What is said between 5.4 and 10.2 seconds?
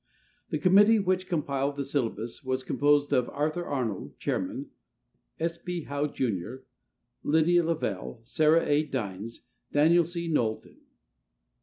P. Howe, Jr., Lydia Lavell, Sara A. Dynes, Daniel